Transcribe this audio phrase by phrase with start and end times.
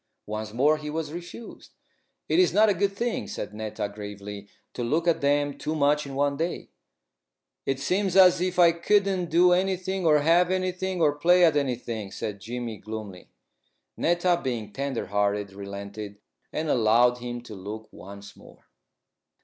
[0.25, 1.75] Once more he was refused.
[2.27, 6.07] "It is not a good thing," said Netta, gravely, "to look at them too much
[6.07, 6.69] in one day."
[7.67, 12.09] "It seems as if I couldn't do anything or have anything, or play at anything,"
[12.11, 13.29] said Jimmy, gloomily.
[13.95, 16.17] Netta, being tender hearted, relented,
[16.51, 18.65] and allowed him to look once more.